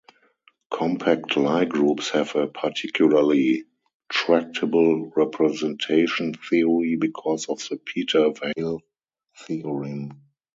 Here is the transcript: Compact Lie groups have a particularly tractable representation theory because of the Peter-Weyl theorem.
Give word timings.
Compact 0.71 1.37
Lie 1.37 1.65
groups 1.65 2.09
have 2.09 2.35
a 2.35 2.47
particularly 2.47 3.65
tractable 4.09 5.11
representation 5.15 6.33
theory 6.33 6.95
because 6.95 7.47
of 7.47 7.59
the 7.69 7.77
Peter-Weyl 7.77 8.79
theorem. 9.45 10.23